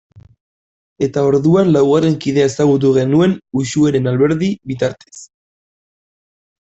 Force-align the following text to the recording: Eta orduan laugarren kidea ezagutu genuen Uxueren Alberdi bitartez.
Eta 1.07 1.25
orduan 1.31 1.69
laugarren 1.75 2.17
kidea 2.25 2.47
ezagutu 2.51 2.93
genuen 2.97 3.37
Uxueren 3.61 4.13
Alberdi 4.13 4.51
bitartez. 4.73 5.17